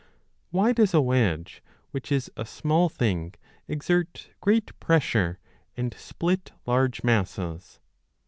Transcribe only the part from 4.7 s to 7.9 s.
pressure and split large masses